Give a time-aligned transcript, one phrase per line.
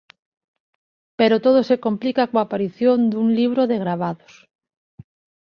[1.19, 4.33] Pero todo se complica coa aparición dun libro de gravados.